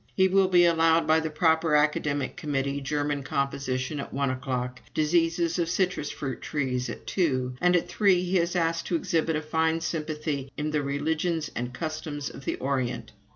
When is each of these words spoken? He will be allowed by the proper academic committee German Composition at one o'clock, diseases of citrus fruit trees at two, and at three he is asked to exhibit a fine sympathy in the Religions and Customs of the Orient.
He 0.15 0.27
will 0.27 0.47
be 0.47 0.65
allowed 0.65 1.05
by 1.05 1.19
the 1.19 1.29
proper 1.29 1.75
academic 1.75 2.35
committee 2.35 2.81
German 2.81 3.21
Composition 3.21 3.99
at 3.99 4.11
one 4.11 4.31
o'clock, 4.31 4.81
diseases 4.95 5.59
of 5.59 5.69
citrus 5.69 6.09
fruit 6.09 6.41
trees 6.41 6.89
at 6.89 7.05
two, 7.05 7.53
and 7.61 7.75
at 7.75 7.87
three 7.87 8.23
he 8.23 8.39
is 8.39 8.55
asked 8.55 8.87
to 8.87 8.95
exhibit 8.95 9.35
a 9.35 9.43
fine 9.43 9.79
sympathy 9.79 10.51
in 10.57 10.71
the 10.71 10.81
Religions 10.81 11.51
and 11.55 11.71
Customs 11.71 12.31
of 12.31 12.45
the 12.45 12.55
Orient. 12.55 13.11